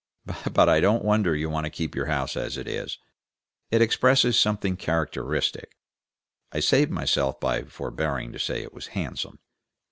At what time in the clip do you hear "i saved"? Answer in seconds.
6.51-6.89